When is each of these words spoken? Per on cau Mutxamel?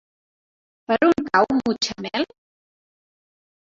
Per 0.87 0.97
on 1.09 1.29
cau 1.29 1.49
Mutxamel? 1.61 2.29